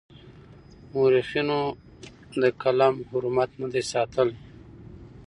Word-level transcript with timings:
مورخينو 0.93 1.61
د 2.41 2.43
قلم 2.61 2.95
حرمت 3.09 3.51
نه 3.61 3.67
دی 3.73 3.83
ساتلی. 3.91 4.35